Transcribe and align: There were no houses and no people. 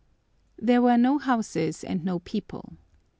There 0.59 0.81
were 0.81 0.97
no 0.97 1.19
houses 1.19 1.83
and 1.83 2.03
no 2.03 2.17
people. 2.17 2.73